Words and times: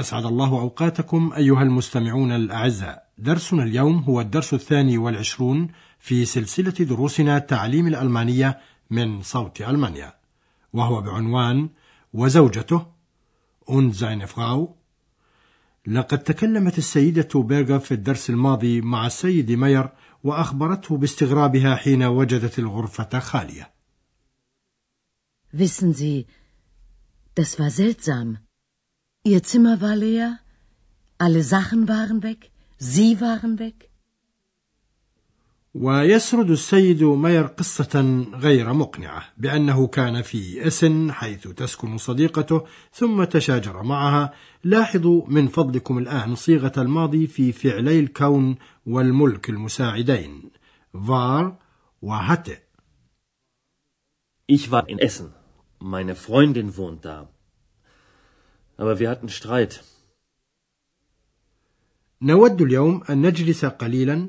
أسعد 0.00 0.24
الله 0.24 0.48
أوقاتكم 0.48 1.32
أيها 1.36 1.62
المستمعون 1.62 2.32
الأعزاء. 2.32 3.06
درسنا 3.18 3.62
اليوم 3.62 3.98
هو 3.98 4.20
الدرس 4.20 4.54
الثاني 4.54 4.98
والعشرون 4.98 5.68
في 5.98 6.24
سلسلة 6.24 6.70
دروسنا 6.70 7.38
تعليم 7.38 7.86
الألمانية 7.86 8.60
من 8.90 9.22
صوت 9.22 9.60
ألمانيا 9.60 10.14
وهو 10.72 11.00
بعنوان 11.00 11.68
وزوجته 12.12 12.86
und 13.66 13.94
seine 13.94 14.26
Frau 14.26 14.76
لقد 15.86 16.18
تكلمت 16.18 16.78
السيدة 16.78 17.28
بيرغر 17.34 17.78
في 17.78 17.94
الدرس 17.94 18.30
الماضي 18.30 18.80
مع 18.80 19.06
السيد 19.06 19.52
ماير 19.52 19.88
وأخبرته 20.24 20.96
باستغرابها 20.96 21.76
حين 21.76 22.02
وجدت 22.02 22.58
الغرفة 22.58 23.18
خالية. 23.18 23.72
Wissen 25.52 25.92
Sie, 25.94 26.26
das 27.34 27.58
war 27.58 27.70
seltsam. 27.70 28.45
Ihr 29.32 29.42
Zimmer 29.42 29.80
war 29.80 29.96
leer, 29.96 30.38
alle 31.18 31.42
Sachen 31.42 31.88
waren 31.88 32.22
weg, 32.22 32.50
Sie 32.78 33.20
waren 33.20 33.58
weg. 33.58 33.90
ويسرد 35.74 36.50
السيد 36.50 37.02
ماير 37.04 37.46
قصة 37.46 38.24
غير 38.34 38.72
مقنعة 38.72 39.24
بأنه 39.36 39.86
كان 39.86 40.22
في 40.22 40.66
إسن 40.66 41.12
حيث 41.12 41.48
تسكن 41.48 41.98
صديقته 41.98 42.64
ثم 42.92 43.24
تشاجر 43.24 43.82
معها 43.82 44.32
لاحظوا 44.64 45.26
من 45.28 45.48
فضلكم 45.48 45.98
الآن 45.98 46.34
صيغة 46.34 46.72
الماضي 46.78 47.26
في 47.26 47.52
فعلي 47.52 48.00
الكون 48.00 48.56
والملك 48.86 49.50
المساعدين 49.50 50.50
فار 51.06 51.56
وهته 52.02 52.58
Ich 54.48 54.70
war 54.70 54.88
in 54.88 54.98
Essen. 54.98 55.34
Meine 55.80 56.14
Freundin 56.14 56.76
wohnt 56.76 57.04
da. 57.04 57.28
Aber 58.76 58.98
wir 58.98 59.10
hatten 59.10 59.28
Streit. 59.28 59.80
نود 62.22 62.62
اليوم 62.62 63.02
أن 63.10 63.26
نجلس 63.26 63.64
قليلا 63.64 64.28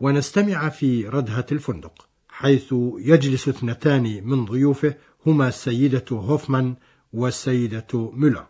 ونستمع 0.00 0.68
في 0.68 1.08
ردهة 1.08 1.46
الفندق 1.52 2.08
حيث 2.28 2.74
يجلس 2.98 3.48
اثنتان 3.48 4.24
من 4.24 4.44
ضيوفه 4.44 4.94
هما 5.26 5.48
السيدة 5.48 6.04
هوفمان 6.12 6.76
والسيدة 7.12 8.10
ميلر 8.12 8.46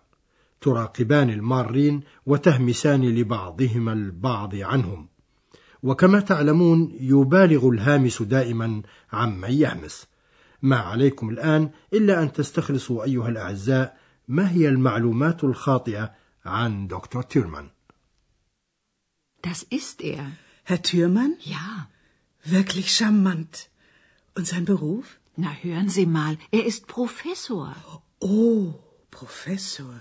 تراقبان 0.60 1.30
المارين 1.30 2.00
وتهمسان 2.26 3.02
لبعضهما 3.02 3.92
البعض 3.92 4.54
عنهم 4.54 5.08
وكما 5.82 6.20
تعلمون 6.20 6.96
يبالغ 7.00 7.68
الهامس 7.68 8.22
دائما 8.22 8.82
عمن 9.12 9.50
يهمس 9.50 10.06
ما 10.62 10.76
عليكم 10.76 11.30
الآن 11.30 11.70
إلا 11.92 12.22
أن 12.22 12.32
تستخلصوا 12.32 13.04
أيها 13.04 13.28
الأعزاء 13.28 13.96
ما 14.27 14.49
هي 14.51 14.69
المعلومات 14.69 15.43
الخاطئة 15.43 16.13
عن 16.45 16.87
دكتور 16.87 17.23
تيرمان 17.23 17.69
Das 19.41 19.63
ist 19.69 20.01
er. 20.01 20.23
Herr 20.63 20.81
Thürmann? 20.81 21.33
Ja. 21.41 21.87
Wirklich 22.45 22.95
charmant. 22.95 23.69
Und 24.35 24.47
sein 24.47 24.65
Beruf? 24.65 25.19
Na, 25.35 25.51
hören 25.61 25.89
Sie 25.89 26.05
mal, 26.05 26.37
er 26.51 26.65
ist 26.65 26.87
Professor. 26.87 27.75
Oh, 28.21 28.73
Professor. 29.11 29.93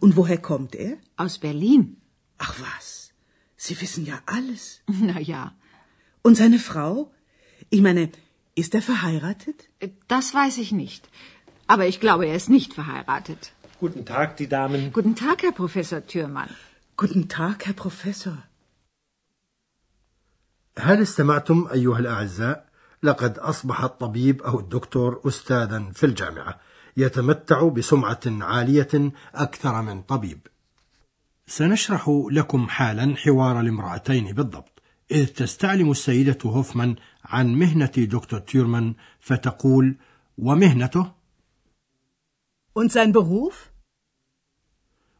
Und 0.00 0.16
woher 0.16 0.38
kommt 0.50 0.74
er? 0.74 0.96
Aus 1.16 1.38
Berlin. 1.38 1.96
Ach 2.38 2.54
was, 2.66 2.86
Sie 3.56 3.76
wissen 3.80 4.04
ja 4.04 4.20
alles. 4.26 4.62
Na 4.86 5.18
ja, 5.20 5.42
Und 6.26 6.34
seine 6.36 6.58
Frau? 6.58 7.10
Ich 7.70 7.82
meine, 7.82 8.10
ist 8.54 8.74
er 8.74 8.82
verheiratet? 8.82 9.58
das 10.08 10.26
weiß 10.34 10.58
ich 10.64 10.72
nicht. 10.72 11.08
Aber 11.66 11.86
ich 11.86 11.98
glaube, 12.00 12.26
er 12.26 12.36
ist 12.40 12.50
nicht 12.50 12.72
verheiratet. 12.80 13.52
Guten 13.79 14.03
Tag, 14.05 14.35
die 14.35 14.47
Damen. 14.47 14.91
Guten 14.91 15.15
Tag, 15.15 15.41
Herr 15.41 15.53
Professor 15.53 16.05
Thürmann. 16.05 16.49
Guten 16.97 17.29
Tag, 17.29 17.65
Herr 17.65 17.73
Professor. 17.73 18.37
هل 20.79 21.01
استمعتم 21.01 21.67
أيها 21.73 21.99
الأعزاء؟ 21.99 22.69
لقد 23.03 23.37
أصبح 23.37 23.83
الطبيب 23.83 24.41
أو 24.41 24.59
الدكتور 24.59 25.21
أستاذا 25.27 25.91
في 25.93 26.05
الجامعة 26.05 26.59
يتمتع 26.97 27.67
بسمعة 27.67 28.19
عالية 28.25 29.11
أكثر 29.35 29.81
من 29.81 30.01
طبيب 30.01 30.39
سنشرح 31.47 32.25
لكم 32.31 32.67
حالا 32.67 33.15
حوار 33.15 33.59
الامرأتين 33.59 34.33
بالضبط 34.33 34.81
إذ 35.11 35.25
تستعلم 35.25 35.91
السيدة 35.91 36.37
هوفمان 36.45 36.95
عن 37.25 37.55
مهنة 37.55 37.91
دكتور 37.97 38.39
تيرمان 38.39 38.95
فتقول 39.19 39.95
ومهنته 40.37 41.11
Und 42.73 42.91
sein 42.91 43.11
Beruf? 43.11 43.68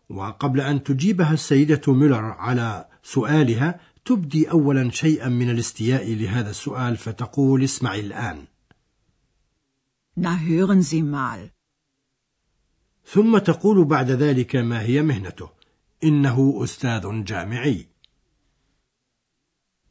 وقبل 0.10 0.62
أن 0.62 0.84
تجيبها 0.84 1.34
السيدة 1.34 1.82
ميلر 1.94 2.24
على 2.26 2.86
سؤالها 3.04 3.80
تبدي 4.06 4.52
أولا 4.52 4.90
شيئا 4.92 5.30
من 5.30 5.50
الاستياء 5.50 6.14
لهذا 6.14 6.50
السؤال 6.50 6.98
فتقول 6.98 7.64
اسمعي 7.64 8.00
الآن 8.00 8.46
Na, 10.20 10.36
hören 10.38 10.82
Sie 10.82 11.02
mal. 11.04 11.50
ثم 13.06 13.38
تقول 13.38 13.86
بعد 13.86 14.12
ذلك 14.12 14.56
ما 14.56 14.82
هي 14.82 15.02
مهنته 15.02 15.50
إنه 16.04 16.64
أستاذ 16.64 17.24
جامعي 17.24 17.86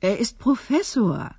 Er 0.05 0.17
ist 0.19 0.39
Professor. 0.39 1.35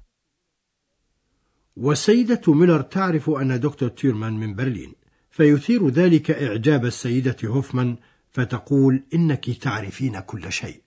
والسيدة 1.77 2.41
ميلر 2.53 2.81
تعرف 2.81 3.29
أن 3.29 3.59
دكتور 3.59 3.89
تيرمان 3.89 4.33
من 4.39 4.55
برلين 4.55 4.93
فيثير 5.29 5.89
ذلك 5.89 6.31
إعجاب 6.31 6.85
السيدة 6.85 7.37
هوفمان 7.45 7.97
فتقول 8.31 9.03
إنك 9.13 9.49
تعرفين 9.49 10.19
كل 10.19 10.51
شيء 10.51 10.81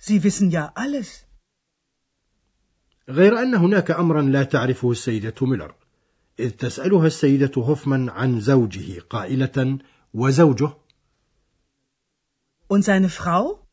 Sie 0.00 0.22
wissen 0.22 0.50
ja 0.50 0.72
alles. 0.74 1.24
غير 3.08 3.38
أن 3.42 3.54
هناك 3.54 3.90
أمرا 3.90 4.22
لا 4.22 4.42
تعرفه 4.42 4.90
السيدة 4.90 5.34
ميلر 5.42 5.74
إذ 6.40 6.50
تسألها 6.50 7.06
السيدة 7.06 7.50
هوفمان 7.56 8.08
عن 8.08 8.40
زوجه 8.40 9.00
قائلة 9.00 9.78
وزوجه 10.14 10.72
Und 12.68 12.82
seine 12.84 13.08
Frau? 13.08 13.64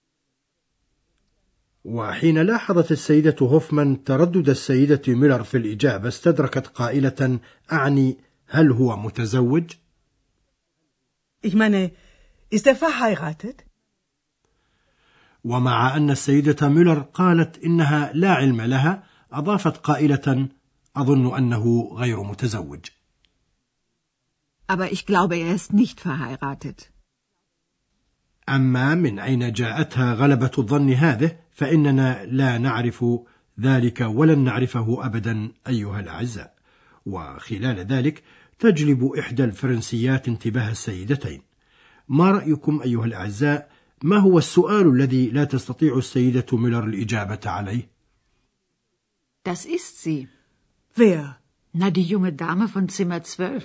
وحين 1.86 2.38
لاحظت 2.38 2.92
السيدة 2.92 3.36
هوفمان 3.42 4.04
تردد 4.04 4.50
السيدة 4.50 5.02
ميلر 5.08 5.44
في 5.44 5.58
الإجابة 5.58 6.08
استدركت 6.08 6.68
قائلة 6.68 7.40
أعني 7.72 8.18
هل 8.48 8.72
هو 8.72 8.98
متزوج؟ 8.98 9.72
Ich 11.48 11.56
meine, 11.62 11.92
ist 12.50 12.66
er 12.68 12.76
verheiratet? 12.76 13.58
ومع 15.44 15.98
أن 15.98 16.10
السيدة 16.10 16.70
ميلر 16.70 17.00
قالت 17.00 17.58
إنها 17.64 18.12
لا 18.14 18.34
علم 18.34 18.62
لها 18.62 19.04
أضافت 19.32 19.78
قائلة 19.78 20.50
أظن 20.96 21.36
أنه 21.38 21.90
غير 21.94 22.24
متزوج 22.24 22.86
Aber 24.68 24.92
ich 24.92 25.06
glaube, 25.06 25.36
er 25.36 25.54
ist 25.56 25.74
nicht 25.74 26.00
verheiratet. 26.00 26.92
أما 28.50 28.96
من 28.96 29.20
أين 29.20 29.52
جاءتها 29.52 30.14
غلبة 30.14 30.52
الظن 30.58 30.94
هذه 30.94 31.38
فإننا 31.52 32.26
لا 32.26 32.58
نعرف 32.58 33.06
ذلك 33.60 34.02
ولن 34.02 34.40
نعرفه 34.40 35.06
أبدا 35.06 35.52
أيها 35.68 36.00
الأعزاء 36.00 36.56
وخلال 37.06 37.80
ذلك 37.80 38.24
تجلب 38.59 39.13
إحدى 39.19 39.45
الفرنسيات 39.45 40.29
انتباه 40.29 40.71
السيدتين 40.71 41.43
ما 42.09 42.31
رأيكم 42.31 42.83
أيها 42.83 43.05
الأعزاء 43.05 43.71
ما 44.03 44.19
هو 44.19 44.39
السؤال 44.39 44.87
الذي 44.89 45.31
لا 45.31 45.45
تستطيع 45.45 45.99
السيدة 45.99 46.47
ميلر 46.53 46.85
الإجابة 46.85 47.41
عليه؟ 47.47 47.89
Das 49.45 49.65
ist 49.65 50.03
sie. 50.03 50.29
Wer? 50.97 51.37
Na, 51.73 51.91
die 51.91 52.03
junge 52.03 52.33
Dame 52.33 52.69
von 52.69 52.89
Zimmer 52.89 53.23
12. 53.23 53.65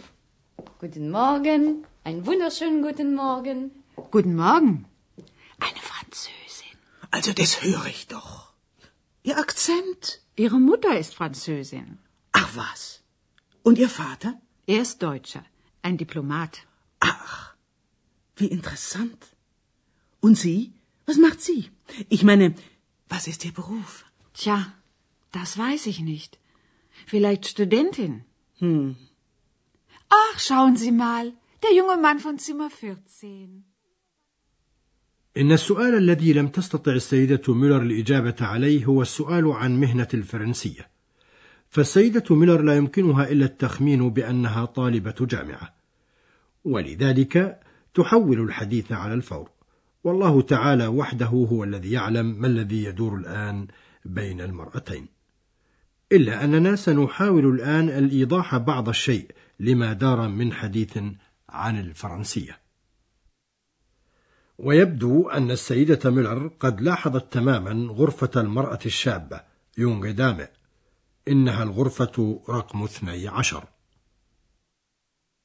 Guten 0.79 1.09
Morgen, 1.09 1.85
einen 2.03 2.25
wunderschönen 2.25 2.81
guten 2.81 3.15
Morgen. 3.15 3.71
Guten 4.11 4.35
Morgen. 4.35 4.85
Eine 5.59 5.81
Französin. 5.91 6.77
Also 7.11 7.33
das 7.33 7.63
höre 7.63 7.87
ich 7.87 8.07
doch. 8.07 8.53
Ihr 9.23 9.37
Akzent? 9.37 10.21
Ihre 10.35 10.59
Mutter 10.59 10.97
ist 10.99 11.15
Französin. 11.15 11.97
Ach 12.31 12.49
was. 12.55 13.01
Und 13.63 13.77
Ihr 13.77 13.89
Vater? 13.89 14.31
Er 14.67 14.81
ist 14.85 15.01
Deutscher, 15.07 15.43
ein 15.81 15.97
Diplomat. 15.97 16.53
Ach, 16.99 17.55
wie 18.37 18.49
interessant. 18.57 19.21
Und 20.25 20.35
Sie? 20.45 20.59
Was 21.07 21.17
macht 21.17 21.39
sie? 21.41 21.61
Ich 22.09 22.23
meine, 22.23 22.55
Was 23.09 23.27
ist 23.27 23.45
Ihr 23.45 23.53
Beruf? 23.53 24.05
Tja, 24.33 24.73
das 25.31 25.57
weiß 25.57 25.85
ich 25.87 25.99
nicht. 25.99 26.39
Vielleicht 27.05 27.45
Studentin. 27.45 28.13
Hm. 28.59 28.95
Ach, 30.09 30.39
schauen 30.39 30.75
Sie 30.75 30.91
mal, 30.91 31.33
der 31.63 31.73
junge 31.75 31.97
Mann 31.97 32.19
von 32.19 32.39
Zimmer 32.39 32.69
14. 32.69 33.63
إن 35.37 35.51
السؤال 35.51 35.95
الذي 35.95 36.33
لم 36.33 36.47
تستطع 36.47 36.91
السيدة 36.91 37.53
ميلر 37.53 37.81
الإجابة 37.81 38.35
عليه 38.39 38.85
هو 38.85 39.01
السؤال 39.01 39.51
عن 39.51 39.79
مهنة 39.79 40.07
الفرنسية. 40.13 40.88
فالسيدة 41.70 42.36
ميلر 42.36 42.62
لا 42.62 42.76
يمكنها 42.76 43.28
إلا 43.28 43.44
التخمين 43.44 44.10
بأنها 44.10 44.64
طالبة 44.64 45.14
جامعة. 45.20 45.74
ولذلك 46.64 47.60
تحول 47.94 48.40
الحديث 48.40 48.92
على 48.92 49.14
الفور. 49.14 49.50
والله 50.04 50.42
تعالى 50.42 50.86
وحده 50.86 51.26
هو 51.26 51.64
الذي 51.64 51.92
يعلم 51.92 52.40
ما 52.40 52.46
الذي 52.46 52.84
يدور 52.84 53.16
الآن 53.16 53.66
بين 54.04 54.40
المرأتين. 54.40 55.08
إلا 56.12 56.44
أننا 56.44 56.76
سنحاول 56.76 57.46
الآن 57.46 57.88
الإيضاح 57.88 58.56
بعض 58.56 58.88
الشيء 58.88 59.30
لما 59.60 59.92
دار 59.92 60.28
من 60.28 60.52
حديث 60.52 60.98
عن 61.48 61.80
الفرنسية. 61.80 62.58
ويبدو 64.58 65.28
أن 65.28 65.50
السيدة 65.50 66.10
ميلر 66.10 66.50
قد 66.60 66.80
لاحظت 66.80 67.32
تماما 67.32 67.92
غرفة 67.92 68.40
المرأة 68.40 68.78
الشابة 68.86 69.40
يونغ 69.78 70.10
دامه 70.10 70.48
إنها 71.30 71.62
الغرفة 71.62 72.42
رقم 72.48 72.82
12 72.84 73.64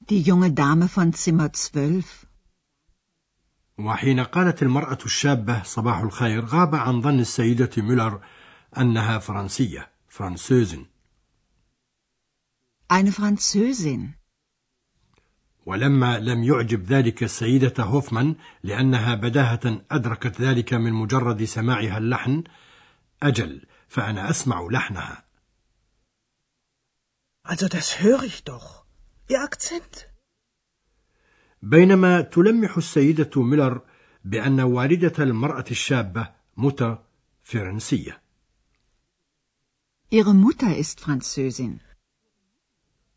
Die 0.10 0.22
junge 0.22 0.52
Dame 0.52 0.88
von 0.88 1.14
Zimmer 1.14 1.52
12. 1.54 2.04
وحين 3.78 4.20
قالت 4.20 4.64
المرأة 4.64 4.98
الشابة 5.06 5.64
صباح 5.64 5.98
الخير 6.00 6.46
غاب 6.46 6.76
عن 6.76 7.02
ظن 7.02 7.20
السيدة 7.20 7.70
ميلر 7.78 8.22
أنها 8.78 9.20
فرنسية 9.20 9.90
فرانسوزن 10.10 10.86
Eine 12.94 13.12
Französin. 13.12 14.14
ولما 15.66 16.20
لم 16.20 16.44
يعجب 16.44 16.84
ذلك 16.84 17.24
السيدة 17.24 17.84
هوفمان 17.84 18.36
لأنها 18.64 19.16
بداهة 19.16 19.82
أدركت 19.92 20.42
ذلك 20.42 20.74
من 20.74 20.94
مجرد 20.94 21.44
سماعها 21.44 21.98
اللحن 21.98 22.44
أجل 23.24 23.66
فأنا 23.88 24.30
أسمع 24.30 24.68
لحنها 24.72 25.25
Also 27.52 27.68
das 27.68 27.88
höre 28.04 28.24
ich 28.24 28.44
doch. 28.44 28.86
Ihr 29.30 29.42
Akzent. 29.42 30.08
بينما 31.62 32.22
تلمح 32.22 32.78
السيدة 32.78 33.42
ميلر 33.44 33.82
بأن 34.26 34.60
والدة 34.60 35.24
المرأة 35.24 35.66
الشابة 35.72 36.34
متى 36.58 36.98
فرنسية 37.44 38.22
Ihre 40.12 40.34
Mutter 40.34 40.78
ist 40.78 41.00
Französin. 41.00 41.80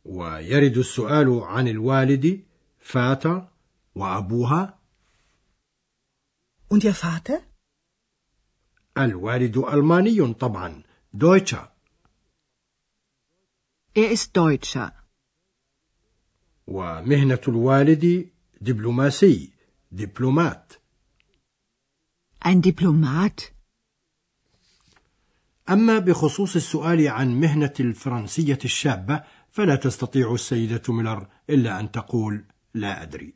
ويرد 0.04 0.76
السؤال 0.78 1.40
عن 1.42 1.68
الوالد 1.68 2.44
فاتا 2.80 3.48
وأبوها 3.94 4.78
Und 6.70 6.84
Ihr 6.84 6.94
Vater? 6.94 7.42
الوالد 8.98 9.56
ألماني 9.58 10.34
طبعا 10.34 10.82
دويتشا 11.14 11.72
Er 13.98 14.10
ist 14.10 14.36
Deutscher. 14.36 14.92
ومهنة 16.66 17.40
الوالد 17.48 18.28
دبلوماسي 18.60 19.50
دبلومات 19.92 20.72
Ein 22.44 22.62
Diplomat. 22.62 23.52
أما 25.70 25.98
بخصوص 25.98 26.56
السؤال 26.56 27.08
عن 27.08 27.40
مهنة 27.40 27.74
الفرنسية 27.80 28.58
الشابة 28.64 29.24
فلا 29.50 29.76
تستطيع 29.76 30.34
السيدة 30.34 30.82
ميلر 30.88 31.26
إلا 31.50 31.80
أن 31.80 31.90
تقول 31.90 32.44
لا 32.74 33.02
أدري 33.02 33.34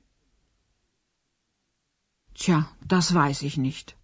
Tja, 2.34 2.64
das 2.86 3.14
weiß 3.14 3.42
ich 3.42 3.56
nicht. 3.56 3.94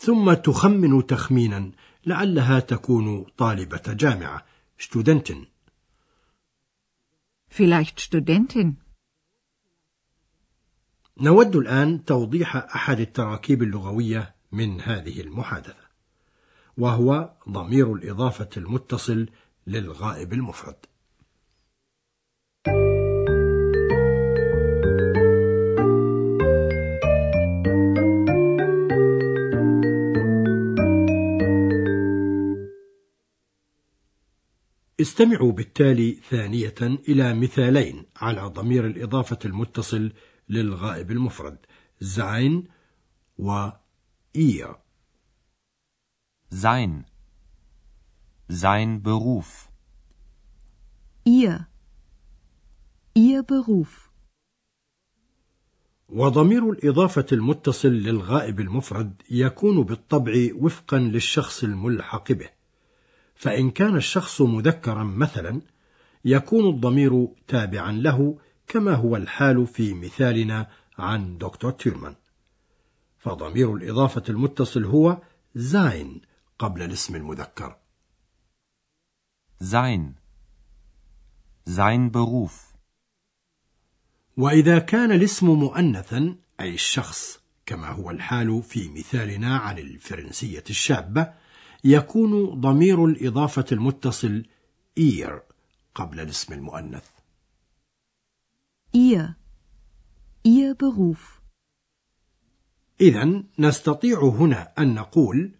ثم 0.00 0.34
تخمن 0.34 1.06
تخمينا 1.06 1.72
لعلها 2.06 2.60
تكون 2.60 3.24
طالبة 3.38 3.82
جامعة 3.86 4.55
Studentin 4.78 5.46
Vielleicht 7.50 8.00
Studentin. 8.00 8.74
نود 11.20 11.56
الآن 11.56 12.04
توضيح 12.04 12.56
أحد 12.56 13.00
التراكيب 13.00 13.62
اللغوية 13.62 14.34
من 14.52 14.80
هذه 14.80 15.20
المحادثة 15.20 15.86
وهو 16.78 17.32
ضمير 17.48 17.92
الإضافة 17.92 18.48
المتصل 18.56 19.28
للغائب 19.66 20.32
المفرد 20.32 20.76
استمعوا 35.00 35.52
بالتالي 35.52 36.20
ثانية 36.30 36.74
إلى 36.82 37.34
مثالين 37.34 38.04
على 38.16 38.40
ضمير 38.40 38.86
الإضافة 38.86 39.38
المتصل 39.44 40.12
للغائب 40.48 41.10
المفرد 41.10 41.58
زين 42.00 42.68
و 43.38 43.68
إير 44.36 44.76
Sein. 46.48 47.04
Sein 48.48 49.02
Beruf. 49.02 49.68
Ihr. 51.24 51.66
Ihr 53.14 53.42
Beruf. 53.42 54.10
وضمير 56.08 56.70
الإضافة 56.70 57.26
المتصل 57.32 57.88
للغائب 57.88 58.60
المفرد 58.60 59.22
يكون 59.30 59.82
بالطبع 59.82 60.48
وفقا 60.54 60.98
للشخص 60.98 61.64
الملحق 61.64 62.32
به 62.32 62.55
فإن 63.36 63.70
كان 63.70 63.96
الشخص 63.96 64.40
مذكرا 64.40 65.04
مثلا 65.04 65.60
يكون 66.24 66.74
الضمير 66.74 67.28
تابعا 67.48 67.92
له 67.92 68.38
كما 68.68 68.94
هو 68.94 69.16
الحال 69.16 69.66
في 69.66 69.94
مثالنا 69.94 70.66
عن 70.98 71.38
دكتور 71.38 71.70
تيرمان 71.70 72.14
فضمير 73.18 73.74
الإضافة 73.74 74.22
المتصل 74.28 74.84
هو 74.84 75.18
زاين 75.54 76.20
قبل 76.58 76.82
الاسم 76.82 77.16
المذكر 77.16 77.76
Sein. 79.58 80.14
Sein 81.66 82.10
Beruf. 82.10 82.74
وإذا 84.36 84.78
كان 84.78 85.12
الاسم 85.12 85.46
مؤنثا 85.46 86.36
أي 86.60 86.74
الشخص 86.74 87.40
كما 87.66 87.88
هو 87.88 88.10
الحال 88.10 88.62
في 88.62 88.88
مثالنا 88.88 89.56
عن 89.56 89.78
الفرنسية 89.78 90.64
الشابة 90.70 91.32
يكون 91.84 92.60
ضمير 92.60 93.04
الإضافة 93.04 93.64
المتصل 93.72 94.46
إير 94.98 95.42
قبل 95.94 96.20
الاسم 96.20 96.52
المؤنث 96.52 97.04
Ihr. 98.96 99.36
Ihr 100.44 100.74
Beruf. 100.74 101.40
إذا 103.00 103.42
نستطيع 103.58 104.22
هنا 104.22 104.72
أن 104.78 104.94
نقول 104.94 105.50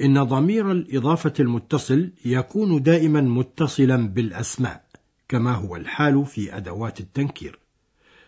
إن 0.00 0.22
ضمير 0.22 0.72
الإضافة 0.72 1.32
المتصل 1.40 2.12
يكون 2.24 2.82
دائما 2.82 3.20
متصلا 3.20 4.08
بالأسماء 4.08 4.84
كما 5.28 5.52
هو 5.52 5.76
الحال 5.76 6.26
في 6.26 6.56
أدوات 6.56 7.00
التنكير 7.00 7.58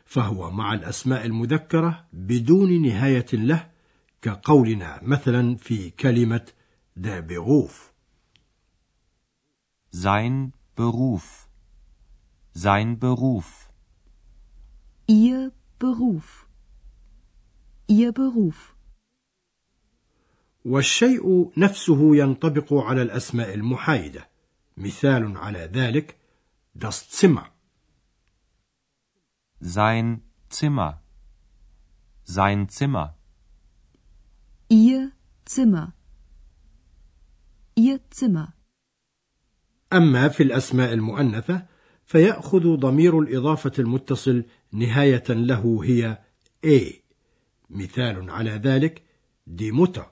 فهو 0.04 0.50
مع 0.50 0.74
الأسماء 0.74 1.26
المذكرة 1.26 2.04
بدون 2.12 2.82
نهاية 2.82 3.26
له 3.32 3.66
كقولنا 4.22 5.00
مثلا 5.02 5.56
في 5.56 5.90
كلمة 5.90 6.46
der 6.94 7.22
Beruf 7.22 7.90
Sein 9.92 10.52
Beruf. 10.76 11.48
Sein 12.54 12.98
Beruf. 12.98 13.68
Ihr 15.08 15.52
Beruf. 15.78 16.46
Ihr 17.88 18.12
Beruf. 18.12 18.76
والشيء 20.64 21.52
نفسه 21.56 22.16
ينطبق 22.16 22.72
على 22.72 23.02
الأسماء 23.02 23.54
المحايدة 23.54 24.28
مثال 24.76 25.36
على 25.36 25.58
ذلك 25.58 26.16
das 26.74 27.08
Zimmer 27.08 27.50
Sein 29.60 30.22
Zimmer. 30.48 31.02
Sein 32.24 32.68
Zimmer. 32.68 33.16
Ihr 34.68 35.12
Zimmer. 35.44 35.92
Ihr 37.80 38.00
Zimmer. 38.14 38.48
أما 39.92 40.28
في 40.28 40.42
الأسماء 40.42 40.92
المؤنثة 40.92 41.66
فيأخذ 42.04 42.76
ضمير 42.76 43.18
الإضافة 43.20 43.72
المتصل 43.78 44.44
نهاية 44.72 45.24
له 45.28 45.80
هي 45.84 46.18
A 46.66 46.94
مثال 47.70 48.30
على 48.30 48.50
ذلك 48.50 49.02
دي 49.46 49.72
متى 49.72 50.06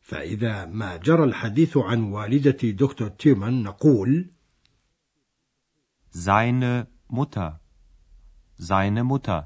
فإذا 0.00 0.64
ما 0.66 0.96
جرى 0.96 1.24
الحديث 1.24 1.76
عن 1.76 2.02
والدة 2.02 2.70
دكتور 2.70 3.08
تيرمان 3.08 3.62
نقول 3.62 4.30
seine 6.10 6.86
Mutter, 7.08 7.60
seine 8.58 9.02
Mutter. 9.04 9.44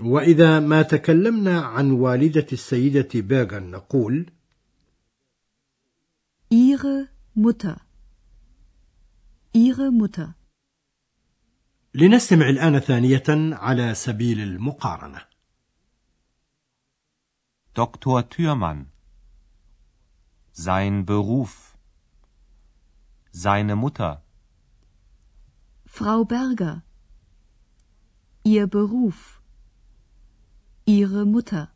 وإذا 0.00 0.60
ما 0.60 0.82
تكلمنا 0.82 1.60
عن 1.60 1.90
والدة 1.90 2.46
السيدة 2.52 3.08
بيرغن 3.14 3.70
نقول 3.70 4.30
Ihre 6.49 7.09
Mutter. 7.35 7.77
Ihre 9.53 9.91
Mutter. 9.91 10.35
لنستمع 11.95 12.49
الآن 12.49 12.79
ثانية 12.79 13.23
على 13.55 13.93
سبيل 13.95 14.39
المقارنة 14.39 15.21
Dr. 17.75 18.29
Thürmann. 18.29 18.91
Sein 20.51 21.05
Beruf. 21.05 21.75
Seine 23.31 23.75
Mutter. 23.75 24.23
Frau 25.85 26.23
Berger. 26.25 26.83
Ihr 28.43 28.67
Beruf. 28.67 29.41
Ihre 30.85 31.25
Mutter. 31.25 31.71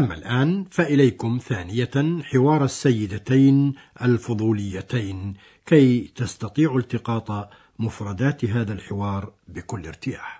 أما 0.00 0.14
الآن 0.14 0.64
فإليكم 0.70 1.38
ثانية 1.42 2.22
حوار 2.22 2.64
السيدتين 2.64 3.74
الفضوليتين 4.02 5.34
كي 5.66 6.12
تستطيعوا 6.16 6.78
التقاط 6.78 7.50
مفردات 7.78 8.44
هذا 8.44 8.72
الحوار 8.72 9.32
بكل 9.48 9.86
ارتياح. 9.86 10.39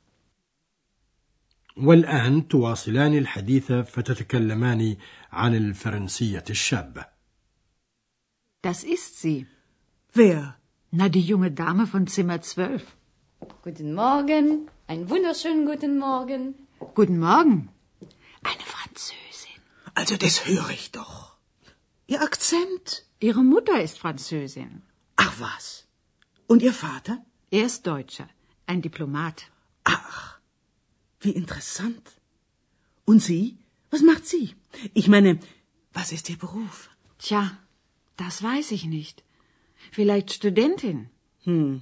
والآن 1.76 2.48
تواصلان 2.48 3.18
الحديث 3.18 3.72
فتتكلمان 3.72 4.96
عن 5.32 5.54
الفرنسية 5.54 6.44
الشابة. 6.50 7.06
Das 8.62 8.82
ist 8.84 9.20
sie. 9.20 9.46
Wer? 10.14 10.56
Na, 10.90 11.08
die 11.08 11.20
junge 11.20 11.50
Dame 11.50 11.86
von 11.86 12.06
Zimmer 12.06 12.40
12. 12.40 12.82
Guten 13.62 13.94
Morgen, 13.94 14.68
einen 14.86 15.10
wunderschönen 15.10 15.66
guten 15.66 15.98
Morgen. 15.98 16.54
Guten 16.94 17.18
Morgen. 17.18 17.68
Eine 18.42 18.66
Französin. 18.74 19.60
Also 19.94 20.16
das 20.16 20.46
höre 20.46 20.70
ich 20.70 20.90
doch. 20.92 21.36
Ihr 22.06 22.22
Akzent? 22.22 23.04
Ihre 23.20 23.42
Mutter 23.42 23.80
ist 23.82 23.98
Französin. 23.98 24.82
Ach 25.16 25.34
was. 25.40 25.86
Und 26.46 26.62
Ihr 26.62 26.72
Vater? 26.72 27.24
Er 27.50 27.64
ist 27.66 27.86
Deutscher, 27.86 28.28
ein 28.66 28.80
Diplomat. 28.82 29.38
Ach, 29.84 30.38
wie 31.20 31.34
interessant. 31.42 32.04
Und 33.04 33.20
Sie? 33.28 33.58
Was 33.90 34.02
macht 34.02 34.26
sie? 34.26 34.46
Ich 35.00 35.08
meine, 35.08 35.38
was 35.92 36.12
ist 36.12 36.28
Ihr 36.30 36.38
Beruf? 36.38 36.90
Tja, 37.18 37.42
das 38.16 38.42
weiß 38.42 38.72
ich 38.76 38.84
nicht. 38.84 39.16
Vielleicht 39.96 40.32
Studentin. 40.32 41.08
Hm. 41.44 41.80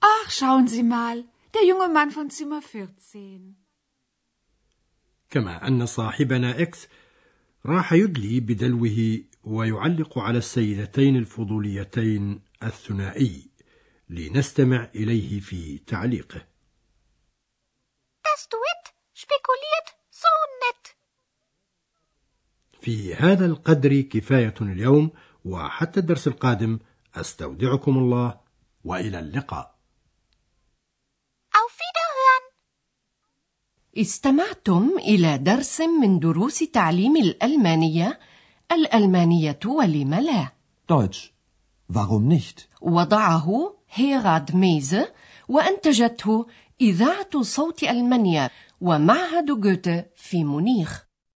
Ach, 0.00 0.30
schauen 0.30 0.66
Sie 0.68 0.82
mal, 0.82 1.24
der 1.54 1.64
junge 1.70 1.88
Mann 1.88 2.10
von 2.10 2.30
Zimmer 2.30 2.62
14. 2.62 3.54
كما 5.30 5.68
أن 5.68 5.86
صاحبنا 5.86 6.62
إكس 6.62 6.88
راح 7.66 7.92
يدلي 7.92 8.40
بدلوه 8.40 9.24
ويعلق 9.44 10.18
على 10.18 10.38
السيدتين 10.38 11.16
الفضوليتين 11.16 12.40
الثنائي 12.62 13.50
لنستمع 14.10 14.90
إليه 14.94 15.40
في 15.40 15.78
تعليقه 15.78 16.46
Das 18.37 18.49
Duett 18.49 18.85
spekuliert 19.23 19.87
so 20.21 20.33
nett. 20.61 20.95
في 22.81 23.15
هذا 23.15 23.45
القدر 23.45 24.01
كفاية 24.01 24.53
اليوم 24.61 25.11
وحتى 25.45 25.99
الدرس 25.99 26.27
القادم 26.27 26.79
أستودعكم 27.15 27.97
الله 27.97 28.39
وإلى 28.85 29.19
اللقاء. 29.19 29.77
استمعتم 33.97 34.97
إلى 34.97 35.37
درس 35.37 35.81
من 35.81 36.19
دروس 36.19 36.59
تعليم 36.59 37.17
الألمانية 37.17 38.19
الألمانية 38.71 39.59
ولم 39.65 40.13
لا 40.13 40.51
Deutsch. 40.87 41.31
Warum 41.89 42.27
nicht? 42.27 42.67
وضعه 42.81 43.77
هيراد 43.89 44.55
ميزة 44.55 45.13
وأنتجته 45.47 46.47
إذاعة 46.81 47.41
صوت 47.41 47.83
ألمانيا 47.83 48.49
ومعهد 48.81 49.45
جوته 49.45 50.05
في 50.15 50.43
مونيخ. 50.43 51.06